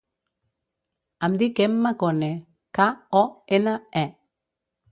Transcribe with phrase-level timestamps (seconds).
[1.27, 2.31] Em dic Emma Kone:
[2.81, 2.89] ca,
[3.23, 3.25] o,
[3.59, 4.07] ena, e.